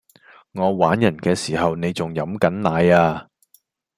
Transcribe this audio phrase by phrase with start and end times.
[0.53, 3.27] 我玩人既時候你仲飲緊奶呀